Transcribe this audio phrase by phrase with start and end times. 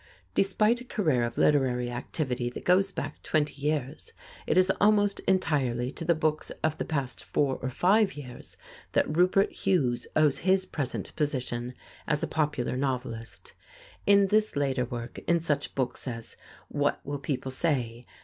[0.01, 4.13] IRVING BACHELLER] Despite a career of literary activity that goes back twenty years,
[4.47, 8.57] it is almost entirely to the books of the past four or five years
[8.93, 11.75] that Rupert Hughes owes his present position
[12.07, 13.53] as a popular novelist.
[14.07, 16.35] In this later work, in such books as
[16.67, 18.07] "What Will People Say?"